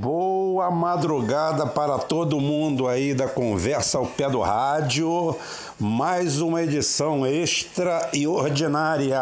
[0.00, 5.36] Boa madrugada para todo mundo aí da Conversa ao Pé do Rádio.
[5.78, 9.20] Mais uma edição extra e ordinária.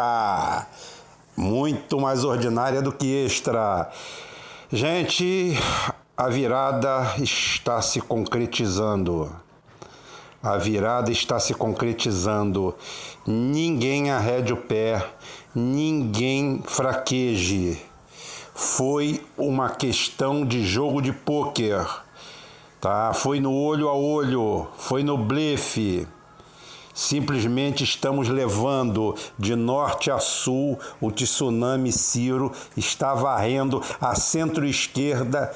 [1.35, 3.91] Muito mais ordinária do que extra.
[4.71, 5.51] Gente,
[6.15, 9.29] a virada está se concretizando.
[10.41, 12.73] A virada está se concretizando.
[13.27, 15.05] Ninguém arrede o pé,
[15.53, 17.88] ninguém fraqueje
[18.59, 21.87] foi uma questão de jogo de pôquer,
[22.81, 23.13] tá?
[23.13, 26.05] Foi no olho a olho, foi no blefe.
[26.93, 35.55] Simplesmente estamos levando de norte a sul o tsunami Ciro está varrendo a centro-esquerda,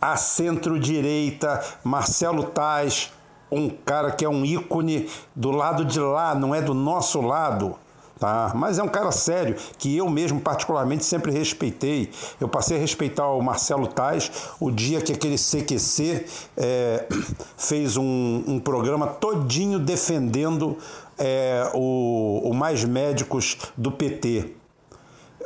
[0.00, 3.12] a centro-direita, Marcelo Tais,
[3.50, 7.76] um cara que é um ícone do lado de lá, não é do nosso lado.
[8.20, 8.52] Tá?
[8.54, 12.10] Mas é um cara sério, que eu mesmo particularmente sempre respeitei.
[12.38, 14.30] Eu passei a respeitar o Marcelo Tais
[14.60, 17.06] o dia que aquele CQC é,
[17.56, 20.76] fez um, um, programa todinho defendendo
[21.18, 24.60] é, o, o Mais Médicos do PT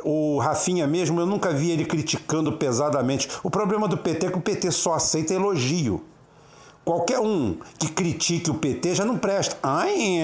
[0.07, 3.27] o Rafinha mesmo, eu nunca vi ele criticando pesadamente.
[3.41, 6.03] O problema do PT é que o PT só aceita elogio.
[6.85, 9.57] Qualquer um que critique o PT já não presta.
[9.63, 10.23] Ai,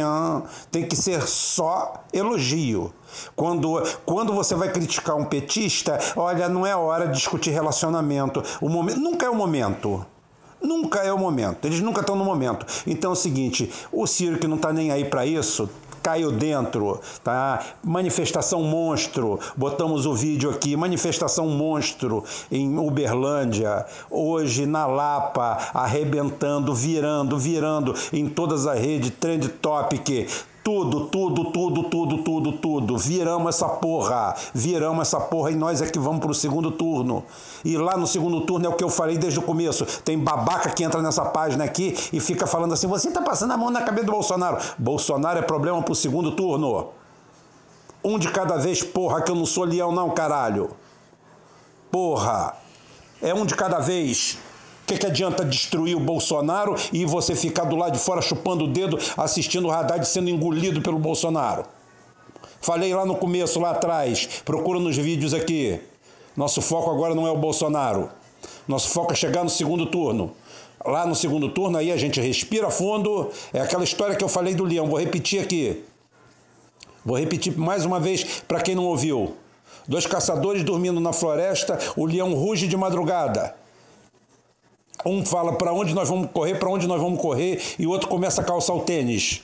[0.72, 2.94] tem que ser só elogio.
[3.36, 8.44] Quando, quando você vai criticar um petista, olha, não é hora de discutir relacionamento.
[8.62, 10.06] O momento, nunca é o momento.
[10.62, 11.66] Nunca é o momento.
[11.66, 12.64] Eles nunca estão no momento.
[12.86, 15.68] Então é o seguinte: o Ciro que não está nem aí para isso,
[16.02, 17.64] caiu dentro, tá?
[17.84, 27.38] Manifestação monstro, botamos o vídeo aqui, manifestação monstro em Uberlândia, hoje na Lapa, arrebentando, virando,
[27.38, 30.28] virando em todas as redes, trend topic,
[30.64, 32.98] tudo, tudo, tudo, tudo, tudo, tudo.
[32.98, 34.36] Viramos essa porra.
[34.54, 37.24] Viramos essa porra e nós é que vamos pro segundo turno.
[37.66, 39.86] E lá no segundo turno é o que eu falei desde o começo.
[40.04, 43.58] Tem babaca que entra nessa página aqui e fica falando assim: você tá passando a
[43.58, 44.58] mão na cabeça do Bolsonaro.
[44.78, 46.90] Bolsonaro é problema pro segundo turno.
[48.04, 50.72] Um de cada vez, porra, que eu não sou leão, não, caralho.
[51.92, 52.56] Porra.
[53.22, 54.40] É um de cada vez
[54.86, 58.68] que, que adianta destruir o Bolsonaro e você ficar do lado de fora chupando o
[58.68, 61.66] dedo, assistindo o Haddad sendo engolido pelo Bolsonaro?
[62.62, 65.80] Falei lá no começo, lá atrás, procura nos vídeos aqui.
[66.36, 68.10] Nosso foco agora não é o Bolsonaro.
[68.68, 70.32] Nosso foco é chegar no segundo turno.
[70.86, 73.30] Lá no segundo turno, aí a gente respira fundo.
[73.54, 74.88] É aquela história que eu falei do leão.
[74.88, 75.84] Vou repetir aqui.
[77.04, 79.36] Vou repetir mais uma vez para quem não ouviu.
[79.88, 83.56] Dois caçadores dormindo na floresta, o leão ruge de madrugada.
[85.06, 88.08] Um fala para onde nós vamos correr, para onde nós vamos correr, e o outro
[88.08, 89.42] começa a calçar o tênis.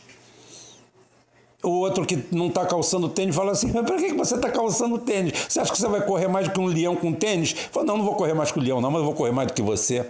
[1.64, 5.00] O outro que não está calçando tênis fala assim: Mas para que você está calçando
[5.00, 5.34] tênis?
[5.50, 7.52] Você acha que você vai correr mais do que um leão com tênis?
[7.72, 9.48] Fala: Não, não vou correr mais que o leão, não, mas eu vou correr mais
[9.48, 10.06] do que você.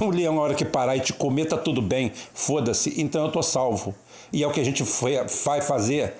[0.00, 3.30] O leão, na hora que parar e te comer, tá tudo bem, foda-se, então eu
[3.30, 3.94] tô salvo.
[4.32, 4.82] E é o que a gente
[5.44, 6.14] vai fazer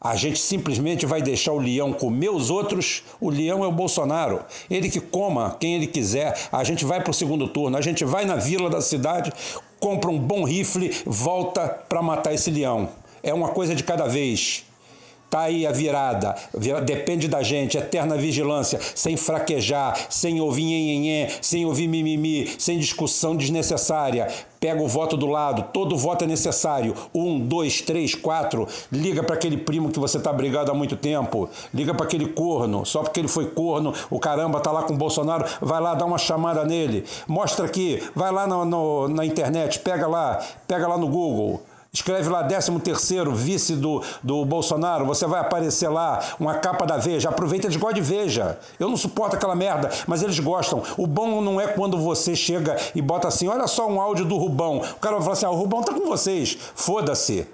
[0.00, 3.02] a gente simplesmente vai deixar o leão comer os outros.
[3.20, 4.44] O leão é o Bolsonaro.
[4.70, 6.38] Ele que coma quem ele quiser.
[6.52, 7.76] A gente vai para o segundo turno.
[7.76, 9.32] A gente vai na vila da cidade,
[9.80, 12.88] compra um bom rifle, volta para matar esse leão.
[13.24, 14.67] É uma coisa de cada vez.
[15.30, 16.34] Tá aí a virada,
[16.86, 23.36] depende da gente, eterna vigilância, sem fraquejar, sem ouvir nhenhenhé, sem ouvir mimimi, sem discussão
[23.36, 24.28] desnecessária.
[24.58, 26.94] Pega o voto do lado, todo voto é necessário.
[27.14, 28.66] Um, dois, três, quatro.
[28.90, 31.48] Liga para aquele primo que você está brigado há muito tempo.
[31.74, 34.96] Liga para aquele corno, só porque ele foi corno, o caramba tá lá com o
[34.96, 37.04] Bolsonaro, vai lá dar uma chamada nele.
[37.26, 41.60] Mostra aqui, vai lá no, no, na internet, pega lá, pega lá no Google.
[41.92, 46.98] Escreve lá 13 terceiro vice do, do Bolsonaro, você vai aparecer lá, uma capa da
[46.98, 47.30] Veja.
[47.30, 48.58] Aproveita, eles gostam de Veja.
[48.78, 50.82] Eu não suporto aquela merda, mas eles gostam.
[50.98, 54.36] O bom não é quando você chega e bota assim, olha só um áudio do
[54.36, 54.78] Rubão.
[54.78, 56.58] O cara vai falar assim, ah, o Rubão tá com vocês.
[56.74, 57.46] Foda-se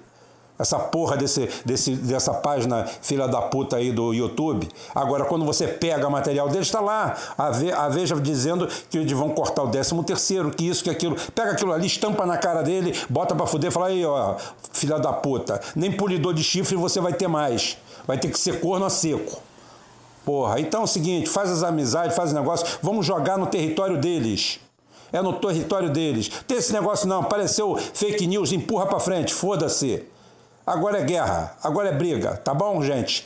[0.57, 4.67] essa porra desse, desse, dessa página filha da puta aí do YouTube.
[4.93, 9.11] Agora, quando você pega material deles, está lá a, Ve, a Veja dizendo que eles
[9.11, 11.15] vão cortar o 13 terceiro, que isso, que aquilo.
[11.33, 14.35] Pega aquilo ali, estampa na cara dele, bota para fuder e fala aí, ó,
[14.71, 17.77] filha da puta, nem polidor de chifre você vai ter mais.
[18.07, 19.41] Vai ter que ser corno a seco.
[20.23, 23.97] Porra, então é o seguinte, faz as amizades, faz o negócio, vamos jogar no território
[23.97, 24.59] deles.
[25.13, 26.29] É no território deles.
[26.47, 30.03] Tem esse negócio não, apareceu fake news, empurra para frente, foda-se.
[30.65, 33.25] Agora é guerra, agora é briga, tá bom, gente?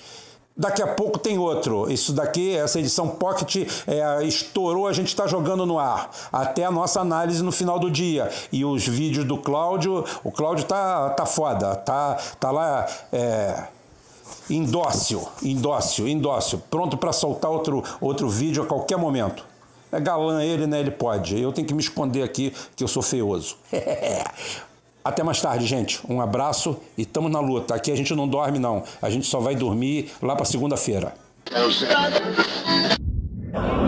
[0.59, 1.89] Daqui a pouco tem outro.
[1.89, 6.12] Isso daqui, essa edição Pocket, é, estourou, a gente está jogando no ar.
[6.33, 8.30] Até a nossa análise no final do dia.
[8.51, 12.86] E os vídeos do Cláudio, o Cláudio tá, tá foda, tá, tá lá.
[13.09, 13.63] É,
[14.50, 19.45] indócil, indócil, indócil, pronto para soltar outro, outro vídeo a qualquer momento.
[19.92, 20.81] É galã ele, né?
[20.81, 21.39] Ele pode.
[21.39, 23.56] Eu tenho que me esconder aqui, que eu sou feioso.
[25.09, 26.00] Até mais tarde, gente.
[26.07, 27.73] Um abraço e estamos na luta.
[27.73, 28.83] Aqui a gente não dorme, não.
[29.01, 31.15] A gente só vai dormir lá para segunda-feira.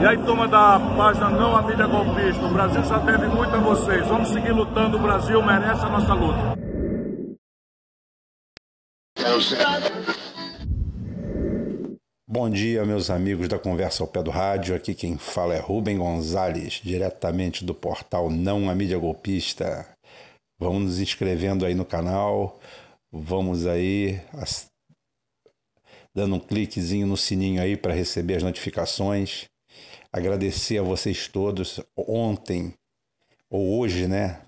[0.01, 2.44] E aí, turma da página Não a Mídia Golpista.
[2.44, 4.07] O Brasil já deve muito a vocês.
[4.07, 4.97] Vamos seguir lutando.
[4.97, 6.59] O Brasil merece a nossa luta.
[12.27, 14.73] Bom dia, meus amigos da Conversa ao Pé do Rádio.
[14.75, 19.85] Aqui quem fala é Rubem Gonzalez, diretamente do portal Não a Mídia Golpista.
[20.62, 22.60] Vamos nos inscrevendo aí no canal,
[23.12, 24.22] vamos aí
[26.13, 29.46] dando um cliquezinho no sininho aí para receber as notificações.
[30.13, 31.80] Agradecer a vocês todos.
[31.98, 32.75] Ontem,
[33.50, 34.44] ou hoje, né?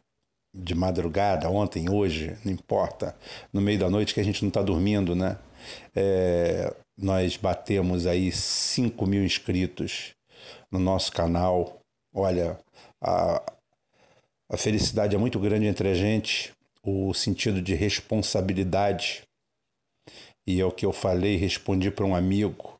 [0.54, 3.18] De madrugada, ontem, hoje, não importa,
[3.52, 5.40] no meio da noite que a gente não está dormindo, né?
[5.96, 10.14] É, nós batemos aí 5 mil inscritos
[10.72, 11.80] no nosso canal.
[12.14, 12.60] Olha,
[13.02, 13.42] a,
[14.50, 16.54] a felicidade é muito grande entre a gente,
[16.84, 19.24] o sentido de responsabilidade.
[20.46, 22.80] E é o que eu falei, respondi para um amigo.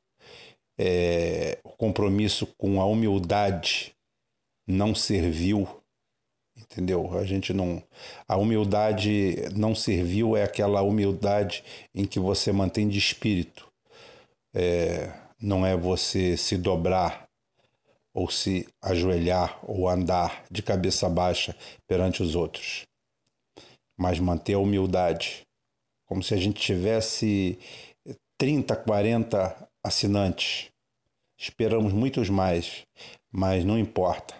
[0.78, 3.94] É, o compromisso com a humildade
[4.68, 5.68] não serviu,
[6.58, 7.18] entendeu?
[7.18, 7.82] A gente não.
[8.28, 11.64] A humildade não serviu é aquela humildade
[11.94, 13.72] em que você mantém de espírito
[14.54, 15.12] é,
[15.42, 17.23] não é você se dobrar
[18.14, 21.56] ou se ajoelhar ou andar de cabeça baixa
[21.88, 22.84] perante os outros,
[23.98, 25.42] mas manter a humildade,
[26.06, 27.58] como se a gente tivesse
[28.38, 30.70] 30, 40 assinantes.
[31.40, 32.84] Esperamos muitos mais,
[33.32, 34.36] mas não importa.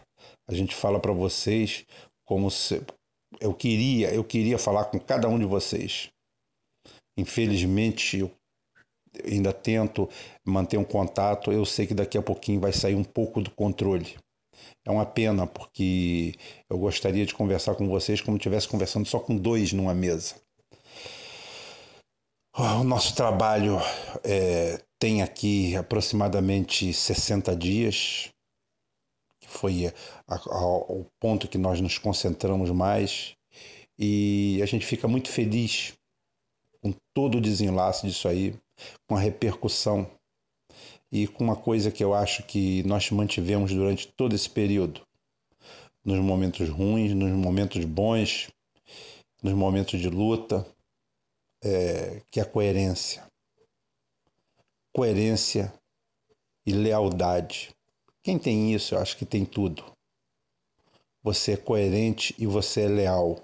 [0.48, 1.86] A gente fala para vocês
[2.26, 2.82] como se
[3.40, 6.10] eu queria, eu queria falar com cada um de vocês.
[7.18, 8.30] Infelizmente,
[9.26, 10.10] ainda tento
[10.46, 14.16] manter um contato, eu sei que daqui a pouquinho vai sair um pouco do controle.
[14.86, 16.36] É uma pena, porque
[16.70, 20.36] eu gostaria de conversar com vocês como se estivesse conversando só com dois numa mesa.
[22.56, 23.80] O nosso trabalho
[24.24, 28.30] é, tem aqui aproximadamente 60 dias,
[29.40, 29.92] que foi
[30.28, 33.36] o ponto que nós nos concentramos mais,
[33.98, 35.94] e a gente fica muito feliz
[36.82, 38.54] com todo o desenlace disso aí
[39.08, 40.10] com a repercussão
[41.12, 45.02] e com uma coisa que eu acho que nós mantivemos durante todo esse período,
[46.04, 48.50] nos momentos ruins, nos momentos bons,
[49.44, 50.66] nos momentos de luta,
[51.64, 53.24] é, que é a coerência.
[54.92, 55.74] Coerência
[56.66, 57.70] e lealdade.
[58.24, 59.84] Quem tem isso, eu acho que tem tudo.
[61.22, 63.40] Você é coerente e você é leal.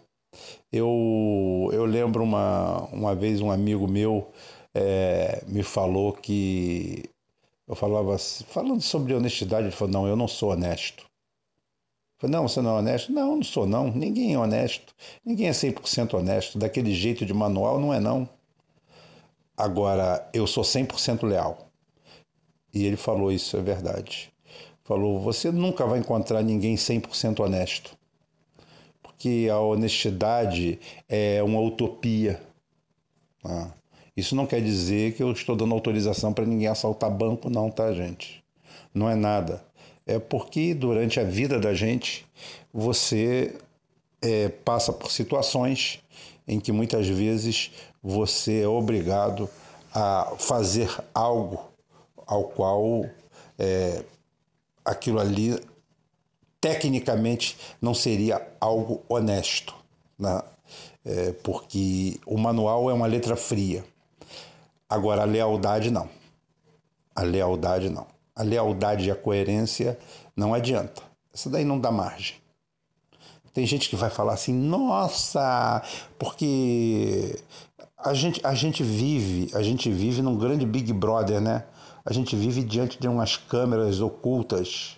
[0.72, 4.32] Eu, eu lembro uma, uma vez um amigo meu
[4.74, 7.10] é, me falou que
[7.68, 11.04] eu falava falando sobre honestidade, ele falou: "Não, eu não sou honesto".
[11.04, 13.12] Eu falei: "Não, você não é honesto?".
[13.12, 13.92] "Não, não sou não.
[13.92, 14.94] Ninguém é honesto.
[15.26, 16.58] Ninguém é 100% honesto.
[16.58, 18.28] Daquele jeito de manual não é não.
[19.58, 21.68] Agora, eu sou 100% leal".
[22.74, 24.32] E ele falou isso, é verdade.
[24.84, 27.98] Falou: "Você nunca vai encontrar ninguém 100% honesto".
[29.04, 32.42] Porque a honestidade é uma utopia.
[33.44, 33.72] Ah.
[34.20, 37.94] Isso não quer dizer que eu estou dando autorização para ninguém assaltar banco, não, tá,
[37.94, 38.44] gente?
[38.94, 39.64] Não é nada.
[40.06, 42.26] É porque durante a vida da gente
[42.74, 43.56] você
[44.22, 46.02] é, passa por situações
[46.48, 47.72] em que muitas vezes
[48.02, 49.50] você é obrigado
[49.94, 51.70] a fazer algo
[52.26, 53.06] ao qual
[53.58, 54.04] é,
[54.84, 55.60] aquilo ali
[56.60, 59.76] tecnicamente não seria algo honesto,
[60.18, 60.42] né?
[61.06, 63.84] É, porque o manual é uma letra fria.
[64.90, 66.10] Agora, a lealdade não.
[67.16, 68.08] A lealdade não.
[68.36, 70.00] A lealdade e a coerência
[70.36, 71.04] não adianta.
[71.34, 72.38] Isso daí não dá margem.
[73.54, 75.84] Tem gente que vai falar assim, nossa,
[76.18, 77.38] porque
[77.98, 81.66] a gente, a gente vive, a gente vive num grande Big Brother, né?
[82.06, 84.98] A gente vive diante de umas câmeras ocultas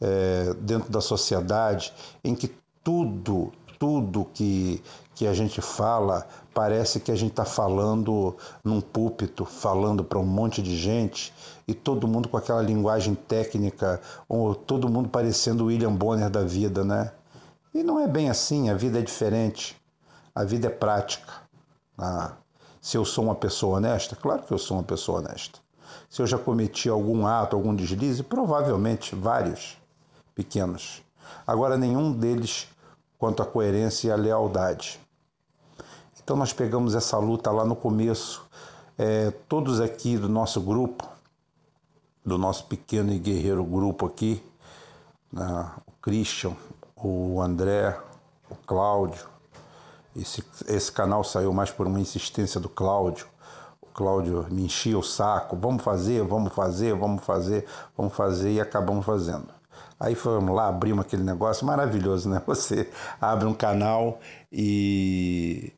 [0.00, 1.92] é, dentro da sociedade
[2.24, 2.50] em que
[2.82, 4.82] tudo, tudo que,
[5.16, 10.26] que a gente fala parece que a gente está falando num púlpito, falando para um
[10.26, 11.32] monte de gente
[11.66, 16.84] e todo mundo com aquela linguagem técnica, ou todo mundo parecendo William Bonner da vida,
[16.84, 17.12] né?
[17.74, 19.74] E não é bem assim, a vida é diferente,
[20.34, 21.32] a vida é prática.
[21.96, 22.32] Ah,
[22.80, 25.58] se eu sou uma pessoa honesta, claro que eu sou uma pessoa honesta.
[26.10, 29.78] Se eu já cometi algum ato, algum deslize, provavelmente vários
[30.34, 31.02] pequenos.
[31.46, 32.68] Agora, nenhum deles
[33.18, 35.00] quanto à coerência e à lealdade.
[36.26, 38.44] Então nós pegamos essa luta lá no começo,
[38.98, 41.08] é, todos aqui do nosso grupo,
[42.24, 44.42] do nosso pequeno e guerreiro grupo aqui,
[45.32, 45.70] né?
[45.86, 46.56] o Christian,
[46.96, 47.96] o André,
[48.50, 49.24] o Cláudio.
[50.16, 53.28] Esse, esse canal saiu mais por uma insistência do Cláudio.
[53.80, 57.66] O Cláudio me enchia o saco, vamos fazer, vamos fazer, vamos fazer,
[57.96, 59.46] vamos fazer e acabamos fazendo.
[60.00, 62.42] Aí fomos lá, abrimos aquele negócio maravilhoso, né?
[62.48, 62.90] Você
[63.20, 64.18] abre um canal
[64.50, 65.75] e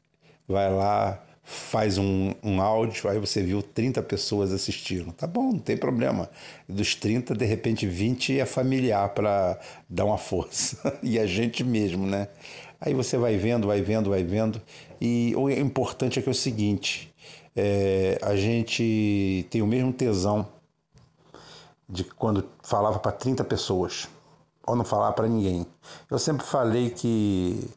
[0.49, 5.13] vai lá, faz um, um áudio, aí você viu 30 pessoas assistindo.
[5.13, 6.29] Tá bom, não tem problema.
[6.69, 10.99] Dos 30, de repente 20 é familiar para dar uma força.
[11.03, 12.29] e a gente mesmo, né?
[12.81, 14.61] Aí você vai vendo, vai vendo, vai vendo.
[15.01, 17.13] E o importante é que é o seguinte:
[17.57, 20.47] é, a gente tem o mesmo tesão
[21.89, 24.09] de quando falava para 30 pessoas,
[24.67, 25.67] ou não falar para ninguém.
[26.11, 27.69] Eu sempre falei que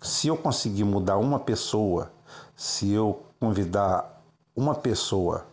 [0.00, 2.10] se eu conseguir mudar uma pessoa,
[2.56, 4.22] se eu convidar
[4.56, 5.46] uma pessoa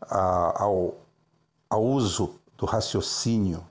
[0.00, 0.94] a, ao,
[1.70, 3.64] ao uso do raciocínio,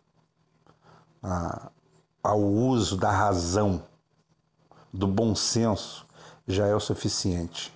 [1.22, 1.70] a,
[2.24, 3.84] ao uso da razão,
[4.92, 6.06] do bom senso,
[6.48, 7.74] já é o suficiente.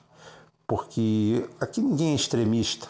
[0.66, 2.88] Porque aqui ninguém é extremista.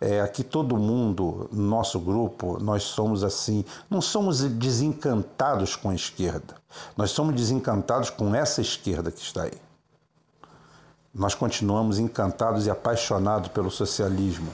[0.00, 3.64] É, aqui todo mundo, nosso grupo, nós somos assim.
[3.88, 6.54] Não somos desencantados com a esquerda.
[6.96, 9.66] Nós somos desencantados com essa esquerda que está aí
[11.18, 14.52] nós continuamos encantados e apaixonados pelo socialismo,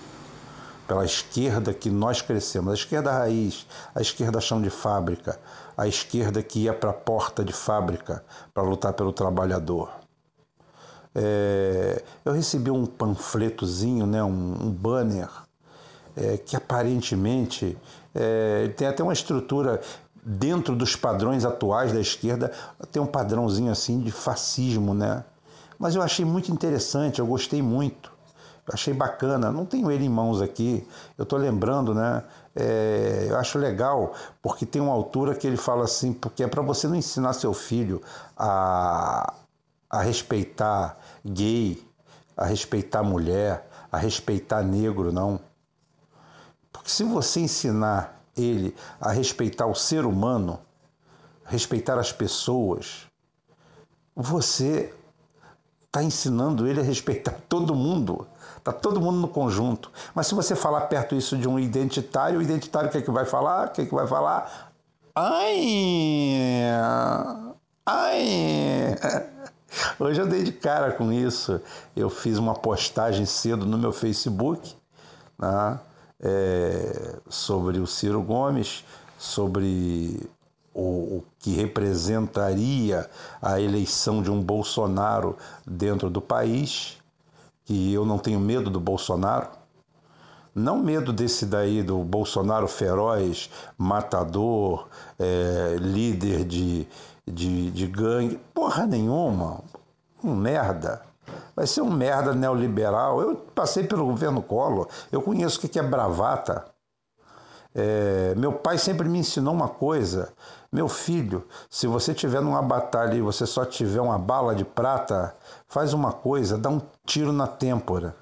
[0.87, 5.41] pela esquerda que nós crescemos, a esquerda raiz, a esquerda chão de fábrica,
[5.77, 9.91] a esquerda que ia para a porta de fábrica para lutar pelo trabalhador.
[11.15, 15.29] É, eu recebi um panfletozinho, né, um, um banner,
[16.17, 17.77] é, que aparentemente
[18.15, 19.81] é, tem até uma estrutura
[20.25, 22.53] dentro dos padrões atuais da esquerda,
[22.91, 25.25] tem um padrãozinho assim de fascismo, né?
[25.79, 28.13] Mas eu achei muito interessante, eu gostei muito.
[28.67, 29.51] Eu achei bacana.
[29.51, 30.87] Não tenho ele em mãos aqui.
[31.19, 32.23] Eu estou lembrando, né?
[32.55, 36.63] É, eu acho legal, porque tem uma altura que ele fala assim, porque é para
[36.63, 38.01] você não ensinar seu filho
[38.37, 39.35] a,
[39.91, 41.83] a respeitar gay,
[42.37, 45.41] a respeitar mulher, a respeitar negro, não.
[46.73, 50.59] Porque se você ensinar ele a respeitar o ser humano,
[51.45, 53.07] respeitar as pessoas,
[54.15, 54.95] você
[55.87, 58.27] está ensinando ele a respeitar todo mundo.
[58.57, 59.91] Está todo mundo no conjunto.
[60.15, 63.11] Mas se você falar perto isso de um identitário, o identitário o que, é que
[63.11, 63.69] vai falar?
[63.69, 64.73] O que, é que vai falar?
[65.15, 66.37] Ai!
[67.85, 69.32] Ai!
[69.99, 71.61] Hoje eu dei de cara com isso.
[71.97, 74.75] Eu fiz uma postagem cedo no meu Facebook
[75.39, 75.81] né,
[76.21, 78.85] é, sobre o Ciro Gomes,
[79.19, 80.29] sobre
[80.75, 80.81] o,
[81.17, 83.09] o que representaria
[83.41, 85.37] a eleição de um Bolsonaro
[85.67, 86.99] dentro do país,
[87.65, 89.49] que eu não tenho medo do Bolsonaro,
[90.55, 93.49] não medo desse daí do Bolsonaro feroz,
[93.79, 94.87] matador,
[95.19, 96.87] é, líder de,
[97.27, 99.61] de, de gangue, porra nenhuma,
[100.23, 101.03] um merda.
[101.55, 103.21] Vai ser um merda neoliberal.
[103.21, 106.65] Eu passei pelo governo Collor, eu conheço o que é bravata.
[107.75, 110.33] É, meu pai sempre me ensinou uma coisa:
[110.71, 115.35] meu filho, se você tiver numa batalha e você só tiver uma bala de prata,
[115.67, 118.17] faz uma coisa, dá um tiro na têmpora.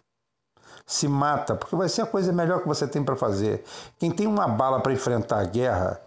[0.87, 3.65] Se mata, porque vai ser a coisa melhor que você tem para fazer.
[3.99, 6.01] Quem tem uma bala para enfrentar a guerra,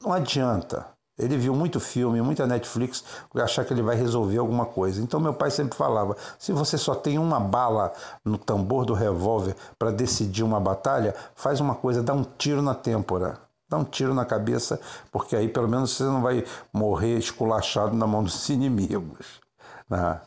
[0.00, 0.93] não adianta.
[1.16, 3.04] Ele viu muito filme, muita Netflix,
[3.36, 5.00] achar que ele vai resolver alguma coisa.
[5.00, 7.92] Então meu pai sempre falava: se você só tem uma bala
[8.24, 12.74] no tambor do revólver para decidir uma batalha, faz uma coisa, dá um tiro na
[12.74, 13.38] têmpora.
[13.68, 14.78] Dá um tiro na cabeça,
[15.10, 19.40] porque aí pelo menos você não vai morrer esculachado na mão dos inimigos.
[19.88, 20.20] Né?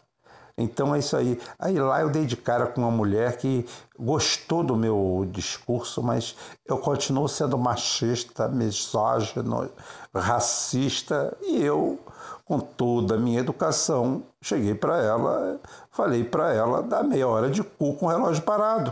[0.58, 1.40] Então é isso aí.
[1.60, 3.64] Aí lá eu dei de cara com uma mulher que
[3.98, 6.36] gostou do meu discurso, mas
[6.66, 9.70] eu continuo sendo machista, misógino,
[10.16, 12.00] racista e eu,
[12.44, 15.60] com toda a minha educação, cheguei para ela,
[15.92, 18.92] falei para ela dar meia hora de cu com o relógio parado.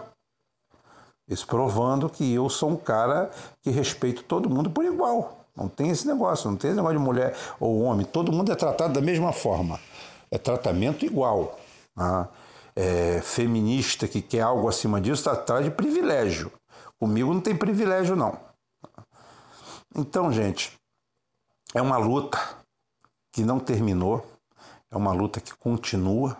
[1.27, 3.31] Isso provando que eu sou um cara
[3.63, 5.39] que respeito todo mundo por igual.
[5.55, 8.05] Não tem esse negócio, não tem esse negócio de mulher ou homem.
[8.05, 9.79] Todo mundo é tratado da mesma forma
[10.35, 11.59] é tratamento igual.
[11.95, 12.27] Né?
[12.75, 16.51] É, feminista que quer algo acima disso está atrás de privilégio.
[16.99, 18.37] Comigo não tem privilégio, não.
[19.95, 20.77] Então, gente,
[21.73, 22.37] é uma luta
[23.31, 24.25] que não terminou,
[24.91, 26.37] é uma luta que continua.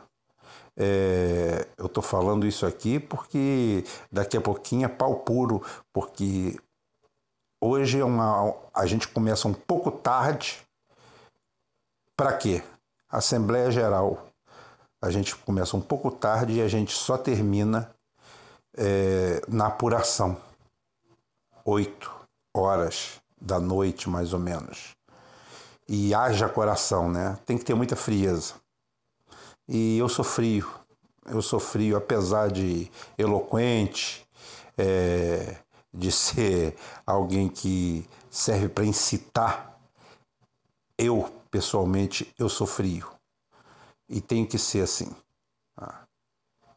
[0.77, 6.59] É, eu estou falando isso aqui porque daqui a pouquinho é pau puro, porque
[7.61, 10.61] hoje é uma, a gente começa um pouco tarde.
[12.17, 12.61] Para quê?
[13.09, 14.27] Assembleia Geral.
[15.01, 17.89] A gente começa um pouco tarde e a gente só termina
[18.75, 20.37] é, na apuração.
[21.63, 22.13] Oito
[22.55, 24.95] horas da noite, mais ou menos.
[25.87, 27.37] E haja coração, né?
[27.45, 28.53] Tem que ter muita frieza.
[29.67, 30.67] E eu sou frio.
[31.27, 34.25] Eu sou frio, apesar de eloquente,
[34.77, 35.57] é,
[35.93, 39.79] de ser alguém que serve para incitar.
[40.97, 43.07] Eu, pessoalmente, eu sou frio.
[44.09, 45.09] E tem que ser assim.
[45.73, 46.03] Tá?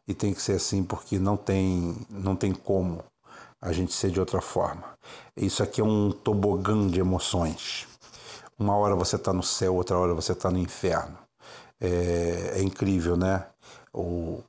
[0.07, 3.03] E tem que ser assim porque não tem, não tem como
[3.59, 4.97] a gente ser de outra forma.
[5.35, 7.89] Isso aqui é um tobogã de emoções.
[8.57, 11.17] Uma hora você está no céu, outra hora você está no inferno.
[11.77, 13.47] É, é, incrível, né?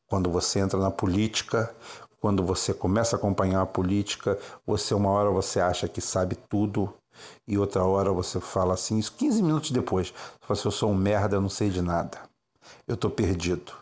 [0.07, 1.75] Quando você entra na política,
[2.21, 6.95] quando você começa a acompanhar a política, você uma hora você acha que sabe tudo
[7.47, 10.91] e outra hora você fala assim, isso 15 minutos depois, você fala assim, eu sou
[10.91, 12.19] um merda, eu não sei de nada.
[12.87, 13.73] Eu estou perdido.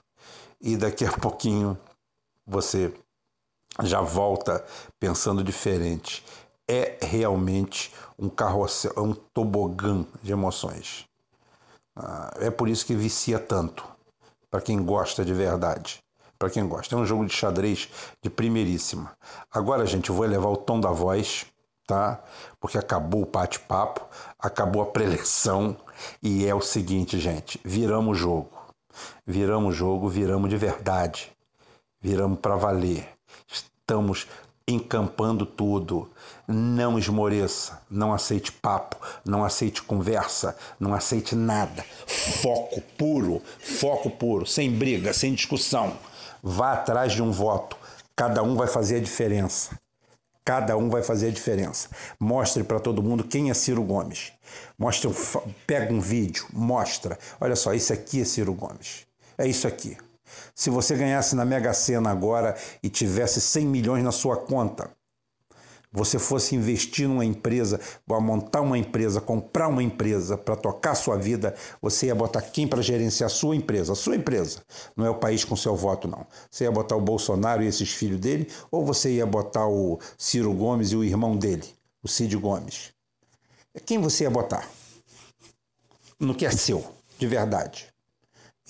[0.61, 1.79] E daqui a pouquinho
[2.47, 2.93] você
[3.83, 4.65] já volta
[4.99, 6.25] pensando diferente.
[6.67, 11.07] É realmente um carrossel, é um tobogã de emoções.
[11.97, 13.85] Ah, é por isso que vicia tanto,
[14.51, 15.99] para quem gosta de verdade.
[16.39, 16.95] Para quem gosta.
[16.95, 17.89] É um jogo de xadrez
[18.23, 19.17] de primeiríssima.
[19.51, 21.47] Agora, gente, eu vou elevar o tom da voz,
[21.89, 22.23] tá?
[22.61, 24.07] Porque acabou o bate-papo,
[24.39, 25.77] acabou a preleção.
[26.23, 28.51] E é o seguinte, gente: viramos o jogo.
[29.27, 31.33] Viramos o jogo, viramos de verdade.
[32.01, 33.19] Viramos para valer
[33.89, 34.27] estamos
[34.67, 36.11] encampando tudo.
[36.47, 41.83] Não esmoreça, não aceite papo, não aceite conversa, não aceite nada.
[42.07, 45.97] Foco puro, foco puro, sem briga, sem discussão.
[46.43, 47.79] Vá atrás de um voto.
[48.15, 49.79] Cada um vai fazer a diferença.
[50.49, 51.91] Cada um vai fazer a diferença.
[52.19, 54.33] Mostre para todo mundo quem é Ciro Gomes.
[54.79, 55.11] Mostre,
[55.67, 57.19] pega um vídeo, mostra.
[57.39, 59.07] Olha só, isso aqui é Ciro Gomes.
[59.37, 59.95] É isso aqui.
[60.55, 64.91] Se você ganhasse na Mega Sena agora e tivesse 100 milhões na sua conta,
[65.99, 71.55] você fosse investir numa empresa, montar uma empresa, comprar uma empresa para tocar sua vida,
[71.83, 73.93] você ia botar quem para gerenciar a sua empresa?
[73.93, 74.63] A sua empresa.
[74.97, 76.25] Não é o país com seu voto, não.
[76.49, 80.53] Você ia botar o Bolsonaro e esses filhos dele, ou você ia botar o Ciro
[80.55, 81.65] Gomes e o irmão dele,
[82.03, 82.93] o Cid Gomes?
[83.85, 84.69] Quem você ia botar?
[86.19, 86.85] No que é seu,
[87.19, 87.93] de verdade.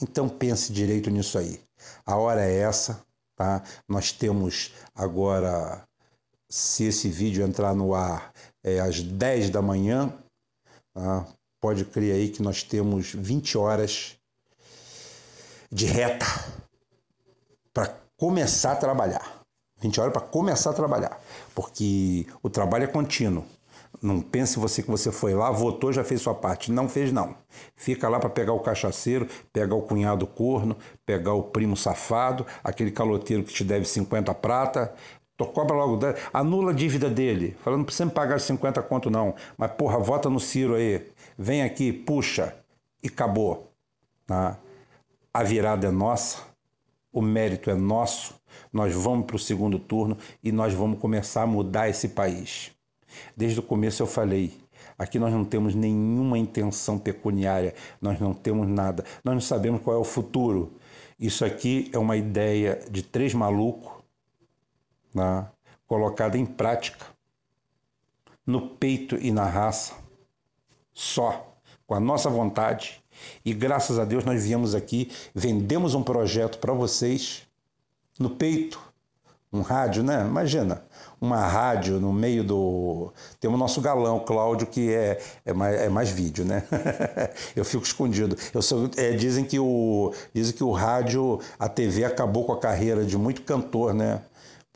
[0.00, 1.60] Então pense direito nisso aí.
[2.06, 3.02] A hora é essa,
[3.36, 3.62] tá?
[3.88, 5.87] Nós temos agora,
[6.48, 8.32] se esse vídeo entrar no ar,
[8.64, 10.12] é às 10 da manhã,
[10.94, 11.26] tá?
[11.60, 14.16] pode crer aí que nós temos 20 horas
[15.70, 16.26] de reta
[17.72, 19.38] para começar a trabalhar.
[19.80, 21.20] 20 horas para começar a trabalhar,
[21.54, 23.44] porque o trabalho é contínuo.
[24.02, 26.70] Não pense você que você foi lá, votou, já fez sua parte.
[26.70, 27.34] Não fez, não.
[27.74, 32.90] Fica lá para pegar o cachaceiro, pegar o cunhado corno, pegar o primo safado, aquele
[32.90, 34.94] caloteiro que te deve 50 prata.
[35.46, 35.98] Cobra logo,
[36.32, 37.56] anula a dívida dele.
[37.62, 39.34] Falando, não precisa me pagar 50 conto, não.
[39.56, 41.06] Mas, porra, vota no Ciro aí.
[41.38, 42.54] Vem aqui, puxa.
[43.02, 43.72] E acabou.
[44.26, 44.58] Tá?
[45.32, 46.42] A virada é nossa,
[47.12, 48.34] o mérito é nosso.
[48.72, 52.72] Nós vamos para o segundo turno e nós vamos começar a mudar esse país.
[53.36, 54.52] Desde o começo eu falei,
[54.98, 59.96] aqui nós não temos nenhuma intenção pecuniária, nós não temos nada, nós não sabemos qual
[59.96, 60.72] é o futuro.
[61.18, 63.97] Isso aqui é uma ideia de três malucos
[65.18, 65.46] né,
[65.86, 67.06] colocada em prática,
[68.46, 69.94] no peito e na raça,
[70.94, 71.54] só,
[71.86, 73.02] com a nossa vontade.
[73.44, 77.42] E graças a Deus nós viemos aqui, vendemos um projeto para vocês,
[78.18, 78.80] no peito,
[79.52, 80.26] um rádio, né?
[80.26, 80.84] Imagina,
[81.20, 83.12] uma rádio no meio do.
[83.40, 86.62] Tem o nosso galão, Cláudio, que é, é, mais, é mais vídeo, né?
[87.56, 88.36] eu fico escondido.
[88.52, 92.58] Eu sou, é, dizem, que o, dizem que o rádio, a TV acabou com a
[92.58, 94.22] carreira de muito cantor, né?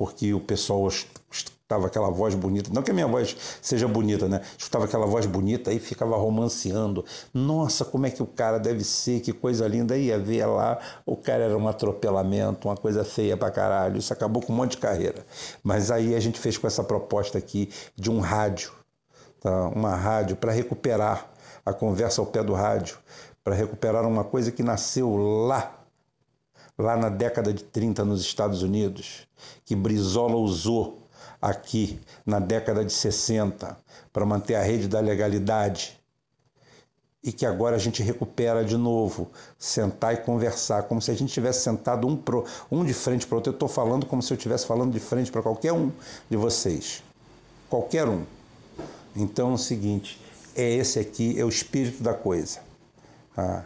[0.02, 4.40] Porque o pessoal escutava aquela voz bonita, não que a minha voz seja bonita, né?
[4.58, 7.04] Escutava aquela voz bonita e ficava romanceando.
[7.32, 9.96] Nossa, como é que o cara deve ser, que coisa linda.
[9.96, 13.96] Ia ver lá, o cara era um atropelamento, uma coisa feia pra caralho.
[13.96, 15.24] Isso acabou com um monte de carreira.
[15.62, 18.72] Mas aí a gente fez com essa proposta aqui de um rádio,
[19.40, 19.68] tá?
[19.68, 21.30] uma rádio para recuperar
[21.64, 22.98] a conversa ao pé do rádio,
[23.44, 25.14] para recuperar uma coisa que nasceu
[25.46, 25.78] lá
[26.78, 29.26] lá na década de 30 nos Estados Unidos,
[29.64, 31.02] que Brizola usou
[31.40, 33.76] aqui na década de 60
[34.12, 35.98] para manter a rede da legalidade
[37.22, 41.32] e que agora a gente recupera de novo, sentar e conversar, como se a gente
[41.32, 43.52] tivesse sentado um, pro, um de frente para o outro.
[43.52, 45.92] Eu estou falando como se eu estivesse falando de frente para qualquer um
[46.28, 47.02] de vocês.
[47.70, 48.24] Qualquer um.
[49.14, 50.20] Então é o seguinte,
[50.56, 52.58] é esse aqui, é o espírito da coisa.
[53.36, 53.62] Ah,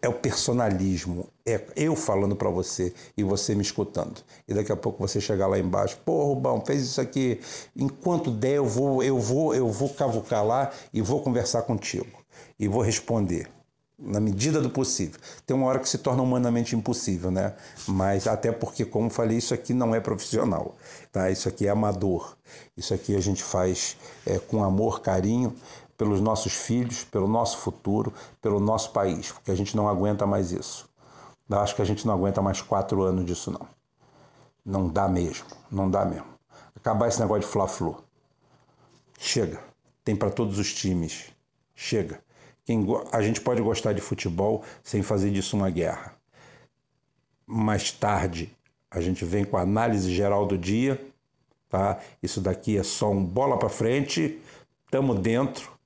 [0.00, 1.28] é o personalismo.
[1.44, 4.22] É eu falando para você e você me escutando.
[4.46, 7.40] E daqui a pouco você chegar lá embaixo, pô, Rubão, fez isso aqui.
[7.76, 12.06] Enquanto der, eu vou, eu vou, eu vou cavucar lá e vou conversar contigo.
[12.58, 13.48] E vou responder.
[14.00, 15.18] Na medida do possível.
[15.44, 17.54] Tem uma hora que se torna humanamente impossível, né?
[17.88, 20.76] Mas até porque, como falei, isso aqui não é profissional,
[21.10, 21.28] tá?
[21.32, 22.36] Isso aqui é amador.
[22.76, 25.52] Isso aqui a gente faz é, com amor, carinho,
[25.98, 30.52] pelos nossos filhos, pelo nosso futuro, pelo nosso país, porque a gente não aguenta mais
[30.52, 30.88] isso.
[31.50, 33.66] Eu acho que a gente não aguenta mais quatro anos disso, não.
[34.64, 36.26] Não dá mesmo, não dá mesmo.
[36.76, 38.02] Acabar esse negócio de Fla-Flu.
[39.18, 39.60] Chega.
[40.04, 41.32] Tem para todos os times.
[41.74, 42.22] Chega.
[42.64, 46.14] Quem, a gente pode gostar de futebol sem fazer disso uma guerra.
[47.44, 48.56] Mais tarde,
[48.90, 51.02] a gente vem com a análise geral do dia,
[51.68, 51.98] tá?
[52.22, 54.40] Isso daqui é só um bola para frente,
[54.84, 55.77] estamos dentro,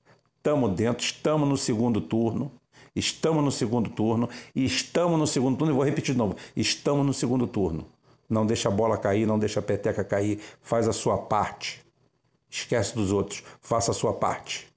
[0.43, 2.51] Estamos dentro, estamos no segundo turno.
[2.93, 5.71] Estamos no segundo turno e estamos no segundo turno.
[5.71, 7.87] E vou repetir de novo: estamos no segundo turno.
[8.29, 10.41] Não deixa a bola cair, não deixa a peteca cair.
[10.61, 11.81] Faz a sua parte.
[12.49, 13.41] Esquece dos outros.
[13.61, 14.67] Faça a sua parte.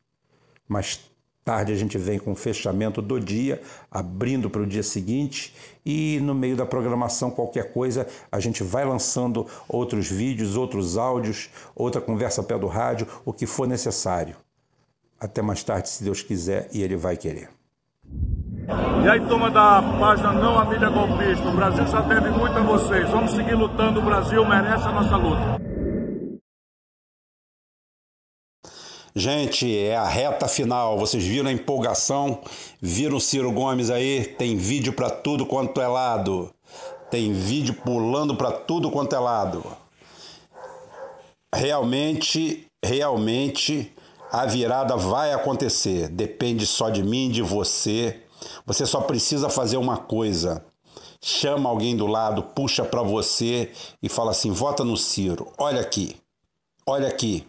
[0.69, 1.01] Mais
[1.45, 5.53] tarde a gente vem com o fechamento do dia, abrindo para o dia seguinte
[5.85, 11.51] e no meio da programação qualquer coisa a gente vai lançando outros vídeos, outros áudios,
[11.75, 14.37] outra conversa pé do rádio, o que for necessário.
[15.19, 17.51] Até mais tarde, se Deus quiser, e Ele vai querer.
[19.05, 22.63] E aí, turma da página Não a Mídia Golpista, o Brasil já deve muito a
[22.63, 23.09] vocês.
[23.09, 25.67] Vamos seguir lutando, o Brasil merece a nossa luta.
[29.19, 30.99] Gente, é a reta final.
[30.99, 32.43] Vocês viram a empolgação?
[32.83, 34.27] Viram o Ciro Gomes aí?
[34.27, 36.53] Tem vídeo para tudo quanto é lado.
[37.11, 39.65] Tem vídeo pulando para tudo quanto é lado.
[41.55, 43.96] Realmente, realmente
[44.31, 48.23] a virada vai acontecer, depende só de mim, de você.
[48.65, 50.65] Você só precisa fazer uma coisa.
[51.21, 55.53] Chama alguém do lado, puxa para você e fala assim: vota no Ciro.
[55.59, 56.17] Olha aqui,
[56.87, 57.47] olha aqui,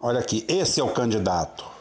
[0.00, 0.44] olha aqui.
[0.48, 1.77] Esse é o candidato.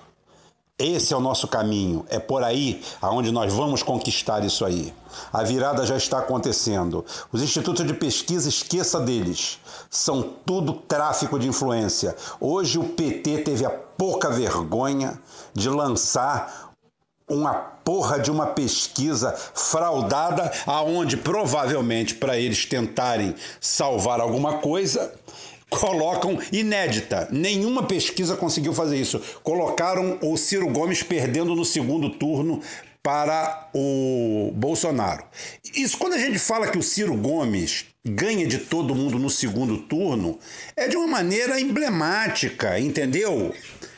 [0.79, 4.93] Esse é o nosso caminho, é por aí aonde nós vamos conquistar isso aí.
[5.33, 7.03] A virada já está acontecendo.
[7.31, 9.57] Os institutos de pesquisa, esqueça deles.
[9.89, 12.15] São tudo tráfico de influência.
[12.39, 15.19] Hoje o PT teve a pouca vergonha
[15.51, 16.67] de lançar
[17.27, 25.11] uma porra de uma pesquisa fraudada aonde provavelmente para eles tentarem salvar alguma coisa,
[25.69, 27.27] colocam inédita.
[27.31, 29.21] Nenhuma pesquisa conseguiu fazer isso.
[29.43, 32.61] Colocaram o Ciro Gomes perdendo no segundo turno
[33.03, 35.23] para o Bolsonaro.
[35.75, 39.77] Isso quando a gente fala que o Ciro Gomes ganha de todo mundo no segundo
[39.77, 40.39] turno,
[40.75, 43.53] é de uma maneira emblemática, entendeu?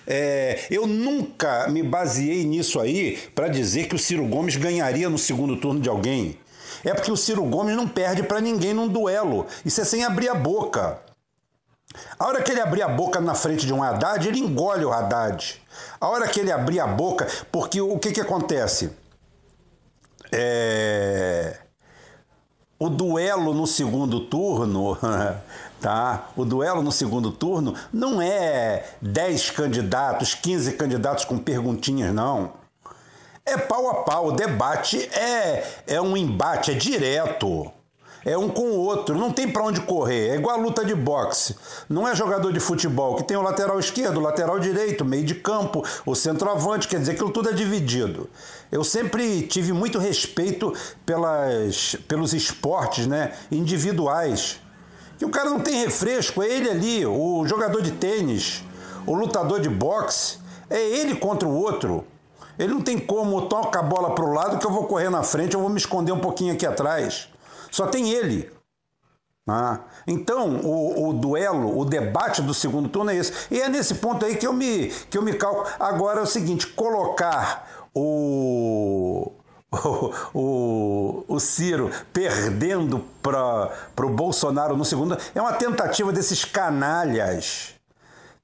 [0.06, 5.18] É, eu nunca me baseei nisso aí para dizer que o Ciro Gomes ganharia no
[5.18, 6.38] segundo turno de alguém.
[6.84, 9.46] É porque o Ciro Gomes não perde para ninguém num duelo.
[9.66, 11.00] Isso é sem abrir a boca.
[12.18, 14.92] A hora que ele abrir a boca na frente de um Haddad, ele engole o
[14.92, 15.62] Haddad.
[16.00, 18.92] A hora que ele abrir a boca, porque o que, que acontece?
[20.32, 21.58] É...
[22.78, 24.98] O duelo no segundo turno,
[25.82, 26.30] tá?
[26.36, 32.54] O duelo no segundo turno não é 10 candidatos, 15 candidatos com perguntinhas, não.
[33.46, 37.72] É pau a pau, o debate é, é um embate, é direto
[38.26, 40.30] é um com o outro, não tem para onde correr.
[40.30, 41.56] É igual a luta de boxe.
[41.88, 45.36] Não é jogador de futebol que tem o lateral esquerdo, o lateral direito, meio de
[45.36, 48.30] campo, o centroavante, quer dizer, aquilo tudo é dividido.
[48.72, 50.74] Eu sempre tive muito respeito
[51.06, 54.60] pelas, pelos esportes né, individuais.
[55.18, 58.64] Que o cara não tem refresco, é ele ali, o jogador de tênis,
[59.06, 60.38] o lutador de boxe,
[60.70, 62.06] é ele contra o outro.
[62.58, 65.24] Ele não tem como tocar a bola para o lado que eu vou correr na
[65.24, 67.30] frente, eu vou me esconder um pouquinho aqui atrás.
[67.72, 68.52] Só tem ele.
[69.48, 73.34] Ah, então, o, o, duelo, o debate do segundo turno é esse.
[73.50, 75.68] E é nesse ponto aí que eu me, que eu me calco.
[75.80, 79.32] Agora é o seguinte: colocar o,
[79.72, 87.74] o, o, o Ciro perdendo para o Bolsonaro no segundo é uma tentativa desses canalhas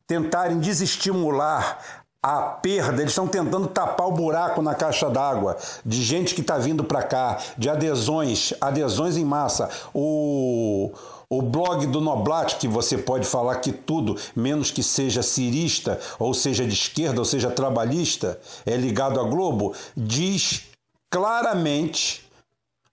[0.07, 6.33] tentarem desestimular a perda, eles estão tentando tapar o buraco na caixa d'água de gente
[6.33, 9.69] que está vindo para cá, de adesões, adesões em massa.
[9.93, 10.91] O,
[11.29, 16.33] o blog do Noblat, que você pode falar que tudo, menos que seja cirista, ou
[16.33, 20.63] seja de esquerda, ou seja trabalhista, é ligado à Globo, diz
[21.11, 22.27] claramente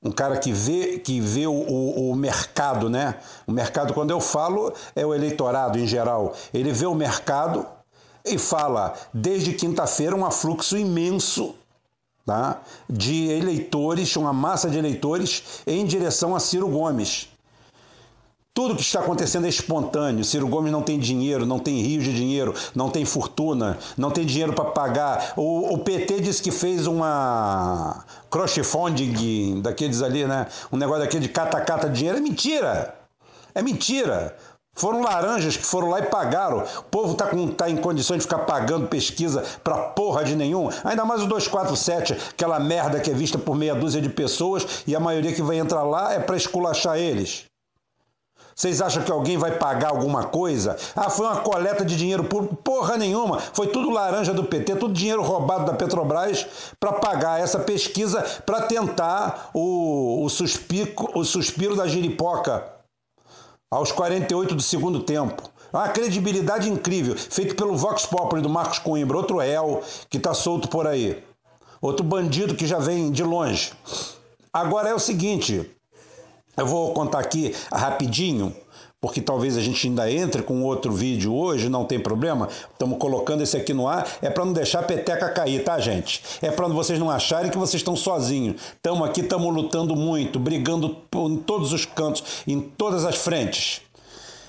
[0.03, 3.15] um cara que vê, que vê o, o, o, mercado, né?
[3.47, 6.35] O mercado, quando eu falo, é o eleitorado em geral.
[6.53, 7.67] Ele vê o mercado
[8.25, 11.55] e fala: desde quinta-feira, um afluxo imenso
[12.27, 12.61] tá?
[12.89, 17.29] de eleitores, uma massa de eleitores em direção a Ciro Gomes.
[18.55, 20.23] Tudo que está acontecendo é espontâneo.
[20.23, 24.27] Ciro Gomes não tem dinheiro, não tem rio de dinheiro, não tem fortuna, não tem
[24.27, 25.33] dinheiro para pagar.
[25.39, 30.47] O, o, PT disse que fez uma crowdfunding daqueles ali, né?
[30.71, 32.19] Um negócio daquele de cata-cata dinheiro.
[32.19, 32.95] É mentira!
[33.55, 34.37] É mentira!
[34.75, 36.65] Foram laranjas que foram lá e pagaram.
[36.79, 40.71] O povo está tá em condições de ficar pagando pesquisa para porra de nenhum.
[40.83, 44.97] Ainda mais o 247, aquela merda que é vista por meia dúzia de pessoas e
[44.97, 47.45] a maioria que vai entrar lá é para esculachar eles.
[48.55, 50.77] Vocês acham que alguém vai pagar alguma coisa?
[50.95, 53.39] Ah, foi uma coleta de dinheiro por porra nenhuma.
[53.39, 56.47] Foi tudo laranja do PT, tudo dinheiro roubado da Petrobras
[56.79, 62.82] para pagar essa pesquisa para tentar o, o, suspico, o suspiro da giripoca
[63.73, 65.51] aos 48 do segundo tempo.
[65.73, 70.69] Uma credibilidade incrível, feito pelo Vox Populi do Marcos Coimbra, outro réu que está solto
[70.69, 71.25] por aí.
[71.81, 73.73] Outro bandido que já vem de longe.
[74.53, 75.75] Agora é o seguinte,
[76.55, 78.55] eu vou contar aqui rapidinho,
[79.03, 82.49] porque talvez a gente ainda entre com outro vídeo hoje, não tem problema.
[82.71, 86.23] Estamos colocando esse aqui no ar, é para não deixar a peteca cair, tá, gente?
[86.41, 88.63] É para vocês não acharem que vocês estão sozinhos.
[88.77, 93.83] Estamos aqui, estamos lutando muito, brigando em todos os cantos, em todas as frentes.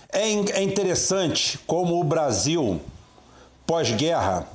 [0.07, 2.79] É, é interessante como o Brasil,
[3.65, 4.47] pós-guerra,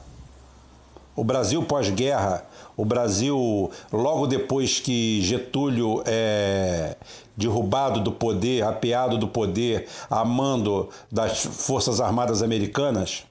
[1.19, 2.45] o Brasil pós-guerra,
[2.77, 6.95] o Brasil, logo depois que Getúlio é
[7.37, 13.25] derrubado do poder, apeado do poder, a mando das Forças Armadas Americanas,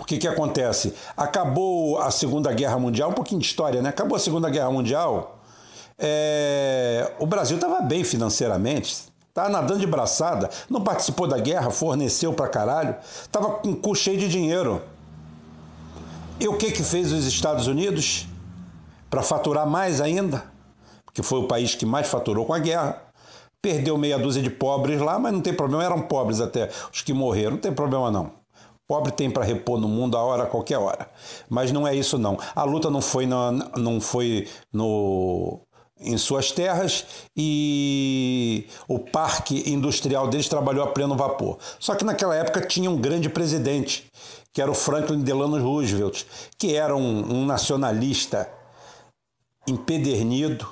[0.00, 0.92] o que, acontece?
[1.16, 3.90] Acabou a Segunda Guerra Mundial, um pouquinho de história, né?
[3.90, 5.38] Acabou a Segunda Guerra Mundial,
[5.96, 7.12] é...
[7.20, 12.46] o Brasil estava bem financeiramente, Tá nadando de braçada, não participou da guerra, forneceu pra
[12.46, 12.94] caralho,
[13.32, 14.80] tava com o cu cheio de dinheiro.
[16.40, 18.26] E o que que fez os Estados Unidos
[19.08, 20.44] para faturar mais ainda?
[21.04, 23.00] Porque foi o país que mais faturou com a guerra.
[23.62, 27.12] Perdeu meia dúzia de pobres lá, mas não tem problema, eram pobres até os que
[27.12, 28.32] morreram, não tem problema não.
[28.86, 31.08] Pobre tem para repor no mundo a hora, qualquer hora.
[31.48, 32.36] Mas não é isso não.
[32.54, 35.60] A luta não foi, no, não foi no,
[35.98, 41.58] em suas terras e o parque industrial deles trabalhou a pleno vapor.
[41.78, 44.10] Só que naquela época tinha um grande presidente
[44.54, 46.24] que era o Franklin Delano Roosevelt,
[46.56, 48.48] que era um, um nacionalista
[49.66, 50.66] empedernido,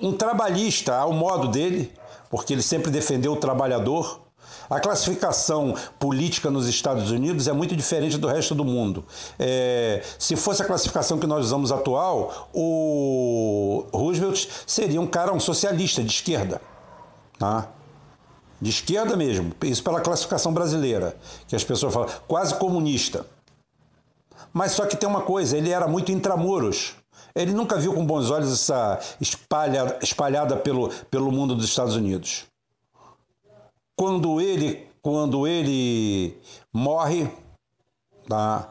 [0.00, 1.92] um trabalhista ao modo dele,
[2.30, 4.22] porque ele sempre defendeu o trabalhador.
[4.70, 9.04] A classificação política nos Estados Unidos é muito diferente do resto do mundo.
[9.38, 15.40] É, se fosse a classificação que nós usamos atual, o Roosevelt seria um cara, um
[15.40, 16.62] socialista de esquerda.
[17.38, 17.68] Tá?
[18.62, 21.16] De esquerda mesmo, isso pela classificação brasileira,
[21.48, 23.26] que as pessoas falam, quase comunista.
[24.52, 26.94] Mas só que tem uma coisa, ele era muito intramuros.
[27.34, 32.44] Ele nunca viu com bons olhos essa espalha, espalhada pelo, pelo mundo dos Estados Unidos.
[33.96, 36.38] Quando ele, quando ele
[36.72, 37.28] morre,
[38.28, 38.68] tá?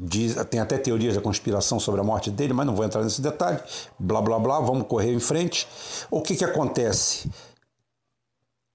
[0.00, 3.20] Diz, tem até teorias da conspiração sobre a morte dele, mas não vou entrar nesse
[3.20, 3.60] detalhe.
[3.98, 5.68] Blá blá blá, vamos correr em frente.
[6.10, 7.28] O que, que acontece?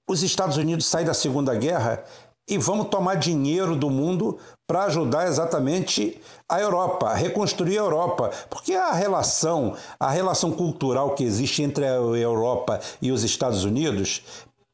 [0.07, 2.03] Os Estados Unidos saem da Segunda Guerra
[2.47, 4.37] e vamos tomar dinheiro do mundo
[4.67, 11.23] para ajudar exatamente a Europa, reconstruir a Europa, porque a relação, a relação cultural que
[11.23, 14.23] existe entre a Europa e os Estados Unidos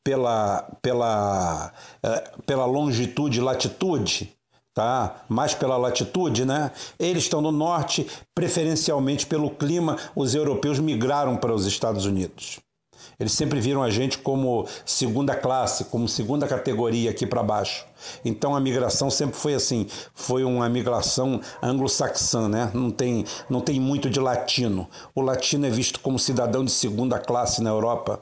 [0.04, 4.36] pela pela eh, pela longitude e latitude,
[4.74, 5.24] tá?
[5.28, 6.72] Mais pela latitude, né?
[6.98, 12.60] Eles estão no norte, preferencialmente pelo clima, os europeus migraram para os Estados Unidos.
[13.20, 17.86] Eles sempre viram a gente como segunda classe, como segunda categoria aqui para baixo.
[18.24, 22.72] Então a migração sempre foi assim, foi uma migração anglo-saxã, né?
[22.74, 24.88] Não tem, não tem muito de latino.
[25.14, 28.22] O latino é visto como cidadão de segunda classe na Europa.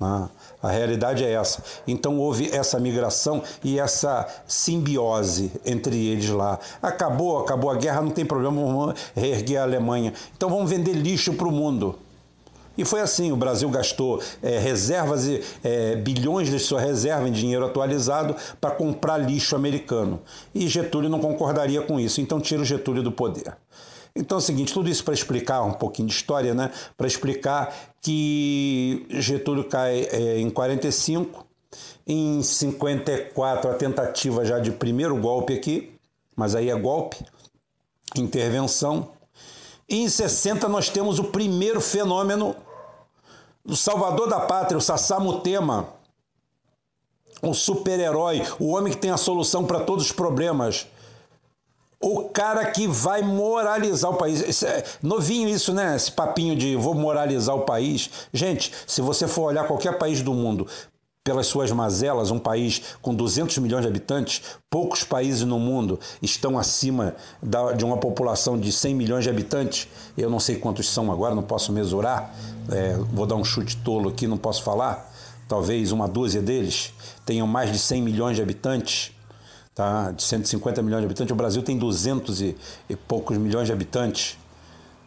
[0.00, 0.28] Ah,
[0.62, 1.62] a realidade é essa.
[1.86, 6.58] Então houve essa migração e essa simbiose entre eles lá.
[6.80, 10.14] Acabou, acabou a guerra, não tem problema, vamos reerguer a Alemanha.
[10.34, 11.98] Então vamos vender lixo para o mundo.
[12.76, 17.32] E foi assim: o Brasil gastou é, reservas e é, bilhões de sua reserva em
[17.32, 20.20] dinheiro atualizado para comprar lixo americano.
[20.54, 23.56] E Getúlio não concordaria com isso, então tira o Getúlio do poder.
[24.14, 26.70] Então é o seguinte, tudo isso para explicar um pouquinho de história, né?
[26.96, 31.46] Para explicar que Getúlio cai é, em 45,
[32.06, 35.94] em 54 a tentativa já de primeiro golpe aqui,
[36.36, 37.24] mas aí é golpe,
[38.16, 39.10] intervenção.
[39.88, 42.54] E em 60 nós temos o primeiro fenômeno
[43.64, 45.88] do salvador da pátria, o Sassamutema,
[47.40, 50.86] o super-herói, o homem que tem a solução para todos os problemas.
[52.02, 54.40] o cara que vai moralizar o país.
[54.40, 55.94] Isso é novinho isso, né?
[55.94, 58.10] Esse papinho de vou moralizar o país.
[58.32, 60.66] Gente, se você for olhar qualquer país do mundo
[61.24, 66.58] pelas suas mazelas, um país com 200 milhões de habitantes, poucos países no mundo estão
[66.58, 69.88] acima da, de uma população de 100 milhões de habitantes.
[70.18, 72.34] Eu não sei quantos são agora, não posso mesurar.
[72.70, 75.10] É, vou dar um chute tolo aqui, não posso falar.
[75.48, 76.92] Talvez uma dúzia deles
[77.24, 79.12] tenham mais de 100 milhões de habitantes
[79.74, 80.10] tá?
[80.10, 82.56] de 150 milhões de habitantes, o Brasil tem 200 e,
[82.88, 84.38] e poucos milhões de habitantes.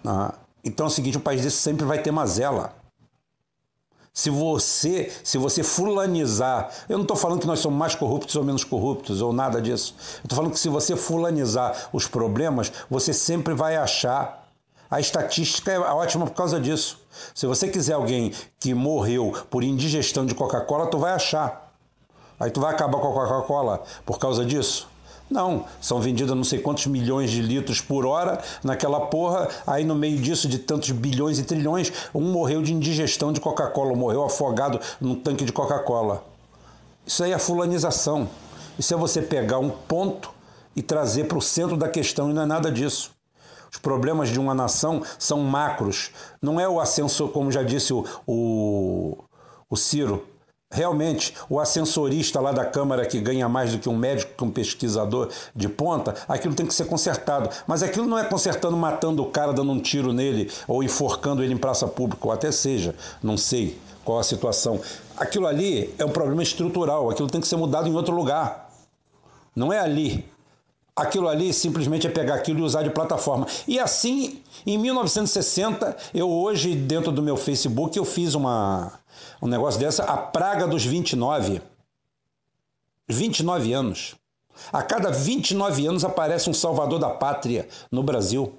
[0.03, 0.33] Tá?
[0.63, 2.73] Então é o seguinte, um país desse sempre vai ter mazela.
[4.15, 8.45] Se você, se você fulanizar, eu não estou falando que nós somos mais corruptos ou
[8.45, 9.93] menos corruptos ou nada disso.
[9.99, 14.47] Eu estou falando que se você fulanizar os problemas, você sempre vai achar.
[14.89, 16.97] A estatística é ótima por causa disso.
[17.33, 21.73] Se você quiser alguém que morreu por indigestão de Coca-Cola, tu vai achar.
[22.39, 24.87] Aí tu vai acabar com a Coca-Cola por causa disso?
[25.29, 29.95] Não, são vendidas não sei quantos milhões de litros por hora naquela porra, aí no
[29.95, 34.79] meio disso de tantos bilhões e trilhões, um morreu de indigestão de Coca-Cola, morreu afogado
[35.01, 36.23] num tanque de Coca-Cola.
[37.05, 38.29] Isso aí é fulanização.
[38.77, 40.31] Isso é você pegar um ponto
[40.75, 43.11] e trazer para o centro da questão e não é nada disso.
[43.71, 46.11] Os problemas de uma nação são macros.
[46.41, 49.17] Não é o ascensor, como já disse o, o,
[49.69, 50.25] o Ciro,
[50.75, 54.51] Realmente, o ascensorista lá da Câmara que ganha mais do que um médico, que um
[54.51, 57.49] pesquisador de ponta, aquilo tem que ser consertado.
[57.65, 61.53] Mas aquilo não é consertando, matando o cara, dando um tiro nele ou enforcando ele
[61.53, 64.81] em praça pública, ou até seja, não sei qual a situação.
[65.15, 68.69] Aquilo ali é um problema estrutural, aquilo tem que ser mudado em outro lugar.
[69.55, 70.25] Não é ali.
[70.93, 73.47] Aquilo ali simplesmente é pegar aquilo e usar de plataforma.
[73.65, 78.91] E assim, em 1960, eu hoje, dentro do meu Facebook, eu fiz uma
[79.41, 81.61] um negócio dessa, a praga dos 29.
[83.07, 84.15] 29 anos.
[84.71, 88.57] A cada 29 anos aparece um salvador da pátria no Brasil.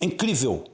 [0.00, 0.64] Incrível.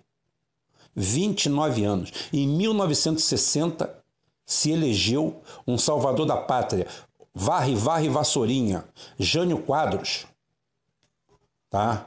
[0.95, 2.13] 29 anos.
[2.33, 4.05] Em 1960
[4.45, 6.87] se elegeu um salvador da pátria.
[7.35, 8.85] Varre, varre, vassourinha.
[9.19, 10.27] Jânio Quadros.
[11.69, 12.07] Tá?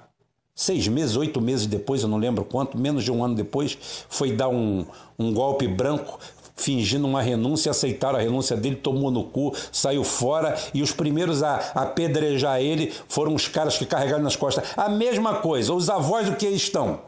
[0.56, 3.78] Seis meses, oito meses depois, eu não lembro quanto, menos de um ano depois,
[4.10, 4.86] foi dar um,
[5.18, 6.20] um golpe branco,
[6.60, 11.42] fingindo uma renúncia, aceitaram a renúncia dele, tomou no cu, saiu fora e os primeiros
[11.42, 14.64] a apedrejar ele foram os caras que carregaram nas costas.
[14.76, 17.02] A mesma coisa, os avós do que estão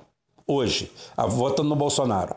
[0.47, 0.91] hoje,
[1.29, 2.35] votando no Bolsonaro.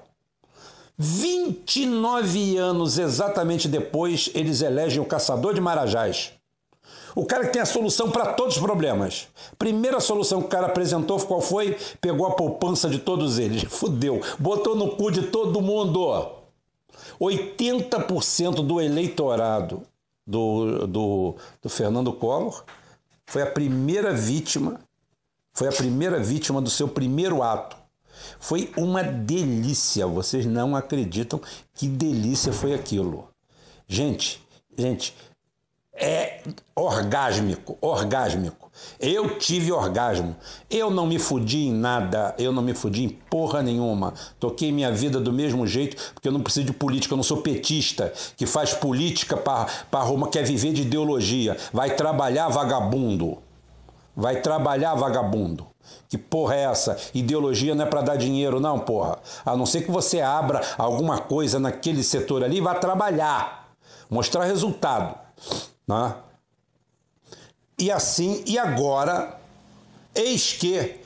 [0.96, 6.33] 29 anos exatamente depois, eles elegem o caçador de Marajás.
[7.16, 9.29] O cara que tem a solução para todos os problemas.
[9.57, 11.77] Primeira solução que o cara apresentou, qual foi?
[12.00, 13.62] Pegou a poupança de todos eles.
[13.70, 14.20] Fudeu.
[14.38, 16.43] Botou no cu de todo mundo.
[17.20, 19.83] 80% do eleitorado
[20.27, 22.64] do, do, do Fernando Collor
[23.27, 24.81] foi a primeira vítima,
[25.53, 27.77] foi a primeira vítima do seu primeiro ato.
[28.38, 31.40] Foi uma delícia, vocês não acreditam
[31.74, 33.29] que delícia foi aquilo.
[33.88, 34.40] Gente,
[34.77, 35.14] gente,
[35.94, 36.40] é
[36.74, 38.70] orgásmico, orgásmico.
[38.98, 40.35] Eu tive orgasmo.
[40.68, 44.12] Eu não me fudi em nada, eu não me fudi em porra nenhuma.
[44.40, 47.38] Toquei minha vida do mesmo jeito, porque eu não preciso de política, eu não sou
[47.38, 51.57] petista que faz política para Roma, quer viver de ideologia.
[51.72, 53.38] Vai trabalhar vagabundo.
[54.16, 55.66] Vai trabalhar vagabundo.
[56.09, 56.96] Que porra é essa?
[57.14, 59.18] Ideologia não é para dar dinheiro, não, porra.
[59.44, 63.68] A não ser que você abra alguma coisa naquele setor ali e vá trabalhar,
[64.11, 65.16] mostrar resultado.
[65.87, 66.14] Né?
[67.79, 69.38] E assim, e agora,
[70.14, 71.01] eis que,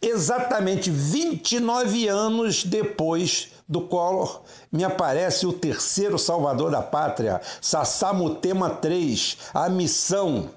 [0.00, 9.36] exatamente 29 anos depois do Collor, me aparece o terceiro salvador da pátria, Sassamutema III,
[9.54, 10.50] a missão.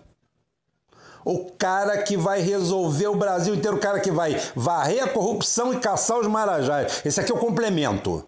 [1.25, 5.73] O cara que vai resolver o Brasil inteiro, o cara que vai varrer a corrupção
[5.73, 7.01] e caçar os marajás.
[7.05, 8.27] Esse aqui é o complemento.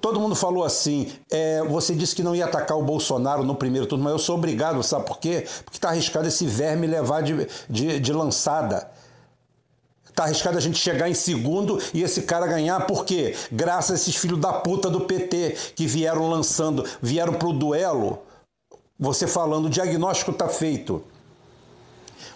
[0.00, 3.86] Todo mundo falou assim: é, você disse que não ia atacar o Bolsonaro no primeiro
[3.86, 5.46] turno, mas eu sou obrigado, sabe por quê?
[5.64, 8.90] Porque está arriscado esse verme levar de, de, de lançada.
[10.08, 13.34] Está arriscado a gente chegar em segundo e esse cara ganhar, por quê?
[13.50, 18.18] Graças a esses filhos da puta do PT que vieram lançando, vieram para o duelo.
[18.98, 21.02] Você falando, o diagnóstico está feito.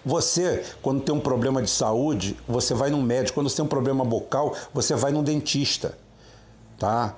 [0.03, 3.35] Você, quando tem um problema de saúde, você vai num médico.
[3.35, 5.95] Quando você tem um problema bucal, você vai num dentista
[6.77, 7.15] tá?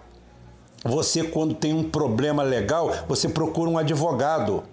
[0.84, 4.64] Você quando tem um problema legal, você procura um advogado.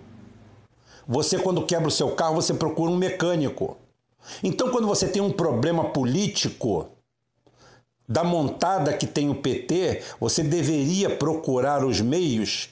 [1.07, 3.77] Você quando quebra o seu carro, você procura um mecânico.
[4.43, 6.89] Então quando você tem um problema político,
[8.09, 12.69] da montada que tem o PT, você deveria procurar os meios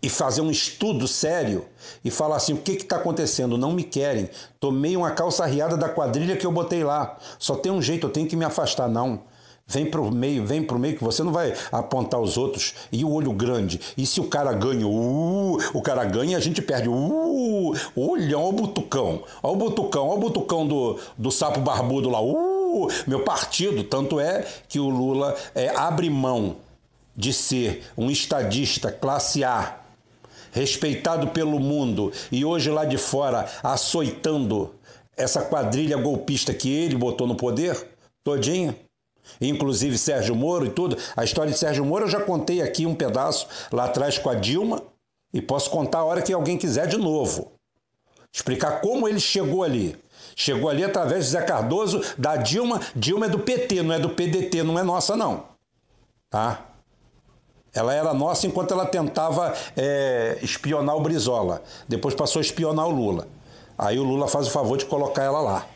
[0.00, 1.66] e fazer um estudo sério
[2.04, 3.58] e falar assim: o que está acontecendo?
[3.58, 4.28] Não me querem.
[4.60, 7.18] Tomei uma calça riada da quadrilha que eu botei lá.
[7.38, 8.88] Só tem um jeito, eu tenho que me afastar.
[8.88, 9.22] Não.
[9.66, 12.74] Vem para o meio, vem para o meio, que você não vai apontar os outros.
[12.90, 13.80] E o olho grande.
[13.96, 16.88] E se o cara ganha, uh, o cara ganha, a gente perde.
[16.88, 19.22] Uh, olha, olha o butucão.
[19.42, 22.20] Olha o butucão, olha o butucão do, do sapo barbudo lá.
[22.20, 23.84] Uh, meu partido.
[23.84, 26.56] Tanto é que o Lula é, abre mão
[27.16, 29.78] de ser um estadista classe A
[30.52, 34.74] respeitado pelo mundo e hoje lá de fora açoitando
[35.16, 37.88] essa quadrilha golpista que ele botou no poder,
[38.22, 38.76] todinha,
[39.40, 40.96] inclusive Sérgio Moro e tudo.
[41.16, 44.34] A história de Sérgio Moro eu já contei aqui um pedaço lá atrás com a
[44.34, 44.82] Dilma
[45.32, 47.52] e posso contar a hora que alguém quiser de novo.
[48.32, 49.96] Explicar como ele chegou ali.
[50.34, 52.80] Chegou ali através de Zé Cardoso, da Dilma.
[52.96, 55.44] Dilma é do PT, não é do PDT, não é nossa, não.
[56.30, 56.66] Tá?
[57.74, 61.62] Ela era nossa enquanto ela tentava é, espionar o Brizola.
[61.88, 63.28] Depois passou a espionar o Lula.
[63.76, 65.66] Aí o Lula faz o favor de colocar ela lá.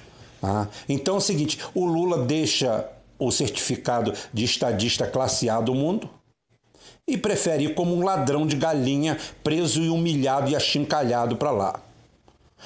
[0.40, 0.68] Tá?
[0.88, 2.86] Então é o seguinte: o Lula deixa
[3.18, 6.08] o certificado de estadista classe A do mundo
[7.06, 11.80] e prefere ir como um ladrão de galinha preso e humilhado e achincalhado para lá.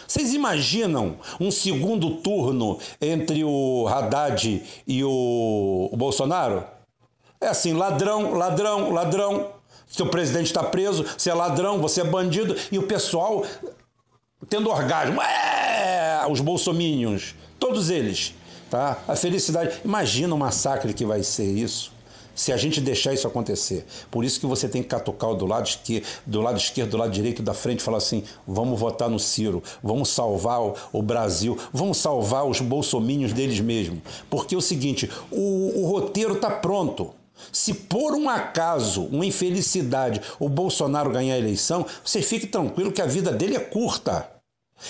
[0.07, 6.65] Vocês imaginam um segundo turno entre o Haddad e o, o Bolsonaro?
[7.41, 9.51] É assim, ladrão, ladrão, ladrão.
[9.87, 13.45] Seu presidente está preso, você é ladrão, você é bandido, e o pessoal
[14.49, 15.21] tendo orgasmo.
[15.21, 18.35] É, os bolsominions, todos eles.
[18.71, 19.03] Tá?
[19.09, 19.81] A felicidade.
[19.85, 21.93] Imagina o massacre que vai ser isso
[22.41, 23.85] se a gente deixar isso acontecer.
[24.11, 27.11] Por isso que você tem que catucar do lado, esquerdo, do lado esquerdo, do lado
[27.11, 30.61] direito, da frente, falar assim: vamos votar no Ciro, vamos salvar
[30.93, 33.99] o, Brasil, vamos salvar os bolsomínios deles mesmos.
[34.31, 37.13] Porque é o seguinte: o, o roteiro está pronto.
[37.53, 43.03] Se por um acaso, uma infelicidade, o Bolsonaro ganhar a eleição, você fique tranquilo que
[43.03, 44.31] a vida dele é curta.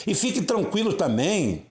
[0.06, 1.66] E fique tranquilo também,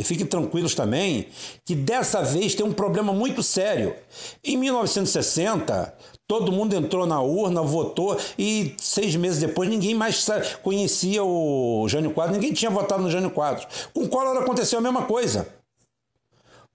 [0.00, 1.26] e fiquem tranquilos também,
[1.62, 3.94] que dessa vez tem um problema muito sério.
[4.42, 5.94] Em 1960,
[6.26, 10.26] todo mundo entrou na urna, votou, e seis meses depois ninguém mais
[10.62, 13.66] conhecia o Jânio Quadros, ninguém tinha votado no Jânio Quadros.
[13.92, 15.46] Com o Collor aconteceu a mesma coisa.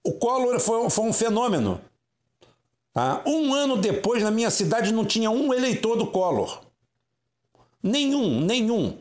[0.04, 1.80] O Collor foi, foi um fenômeno.
[2.94, 6.60] Ah, um ano depois, na minha cidade, não tinha um eleitor do Collor.
[7.82, 8.96] Nenhum, nenhum.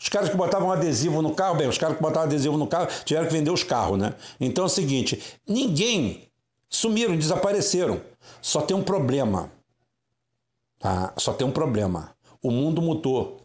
[0.00, 2.88] Os caras que botavam adesivo no carro, bem, os caras que botavam adesivo no carro
[3.04, 4.14] tiveram que vender os carros, né?
[4.40, 6.30] Então é o seguinte: ninguém
[6.70, 8.00] sumiram, desapareceram.
[8.40, 9.52] Só tem um problema.
[10.78, 11.12] Tá?
[11.18, 12.14] Só tem um problema.
[12.42, 13.42] O mundo mudou.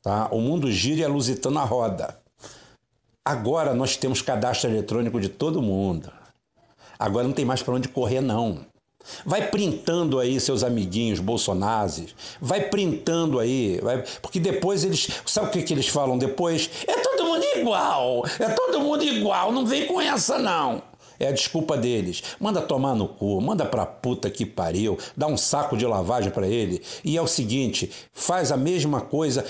[0.00, 0.28] Tá?
[0.30, 2.18] O mundo gira e a lusitana roda.
[3.22, 6.10] Agora nós temos cadastro eletrônico de todo mundo.
[6.98, 8.64] Agora não tem mais para onde correr, não.
[9.24, 12.14] Vai printando aí seus amiguinhos bolsonazes.
[12.40, 13.80] Vai printando aí.
[13.82, 14.04] Vai...
[14.22, 15.08] Porque depois eles.
[15.24, 16.70] Sabe o que, que eles falam depois?
[16.86, 18.24] É todo mundo igual.
[18.38, 19.52] É todo mundo igual.
[19.52, 20.82] Não vem com essa, não.
[21.18, 22.22] É a desculpa deles.
[22.38, 26.46] Manda tomar no cu, manda pra puta que pariu, dá um saco de lavagem para
[26.46, 26.82] ele.
[27.04, 29.44] E é o seguinte: faz a mesma coisa.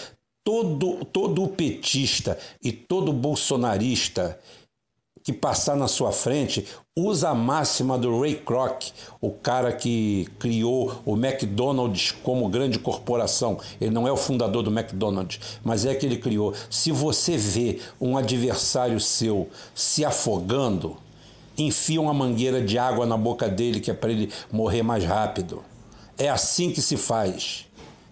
[0.45, 4.39] Todo, todo petista e todo bolsonarista
[5.27, 6.65] que passar na sua frente,
[6.97, 13.59] usa a máxima do Ray Kroc, o cara que criou o McDonald's como grande corporação.
[13.81, 16.55] Ele não é o fundador do McDonald's, mas é que ele criou.
[16.71, 20.97] Se você vê um adversário seu se afogando,
[21.59, 25.65] enfia uma mangueira de água na boca dele que é para ele morrer mais rápido.
[26.17, 27.67] É assim que se faz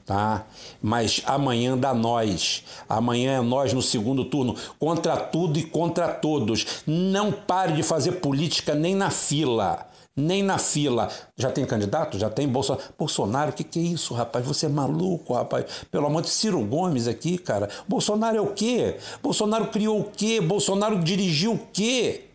[0.04, 0.44] tá?
[0.82, 2.64] Mas amanhã dá nós.
[2.88, 6.82] Amanhã é nós no segundo turno, contra tudo e contra todos.
[6.86, 9.86] Não pare de fazer política nem na fila.
[10.16, 11.08] Nem na fila.
[11.36, 12.18] Já tem candidato?
[12.18, 12.84] Já tem Bolsonaro?
[12.96, 14.46] Bolsonaro, o que, que é isso, rapaz?
[14.46, 15.64] Você é maluco, rapaz?
[15.90, 17.68] Pelo amor de Ciro Gomes aqui, cara.
[17.88, 18.98] Bolsonaro é o quê?
[19.20, 20.40] Bolsonaro criou o quê?
[20.40, 22.26] Bolsonaro dirigiu o quê?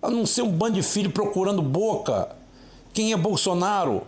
[0.00, 2.34] A não ser um bando de filho procurando boca.
[2.94, 4.06] Quem é Bolsonaro?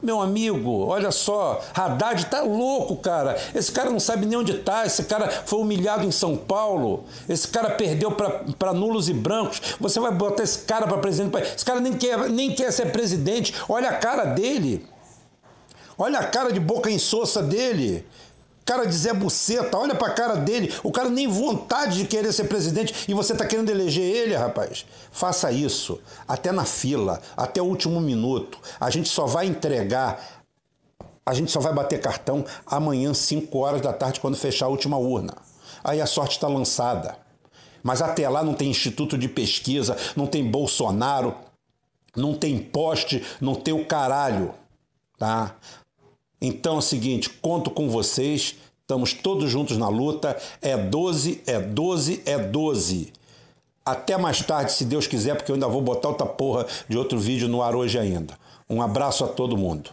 [0.00, 3.36] Meu amigo, olha só, Haddad tá louco, cara.
[3.52, 4.86] Esse cara não sabe nem onde tá.
[4.86, 7.04] Esse cara foi humilhado em São Paulo.
[7.28, 9.60] Esse cara perdeu para nulos e brancos.
[9.80, 11.36] Você vai botar esse cara para presidente?
[11.36, 13.52] Esse cara nem quer, nem quer ser presidente.
[13.68, 14.86] Olha a cara dele.
[15.98, 18.06] Olha a cara de boca insossa dele
[18.68, 22.44] cara de Zé Buceta, olha pra cara dele, o cara nem vontade de querer ser
[22.44, 24.84] presidente e você tá querendo eleger ele, rapaz.
[25.10, 25.98] Faça isso,
[26.28, 28.58] até na fila, até o último minuto.
[28.78, 30.44] A gente só vai entregar,
[31.24, 34.98] a gente só vai bater cartão amanhã, 5 horas da tarde, quando fechar a última
[34.98, 35.34] urna.
[35.82, 37.16] Aí a sorte está lançada.
[37.82, 41.34] Mas até lá não tem instituto de pesquisa, não tem Bolsonaro,
[42.14, 44.52] não tem poste, não tem o caralho,
[45.16, 45.54] tá?
[46.40, 50.36] Então é o seguinte, conto com vocês, estamos todos juntos na luta.
[50.62, 53.12] É 12, é 12, é 12.
[53.84, 57.18] Até mais tarde, se Deus quiser, porque eu ainda vou botar outra porra de outro
[57.18, 58.38] vídeo no ar hoje ainda.
[58.68, 59.90] Um abraço a todo mundo.